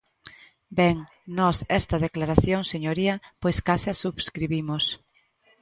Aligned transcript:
Ben, 0.79 0.95
nós 1.37 1.57
esta 1.79 2.03
declaración, 2.07 2.61
señoría, 2.73 3.15
pois 3.41 3.57
case 3.67 3.87
a 3.91 3.99
subscribimos. 4.03 4.83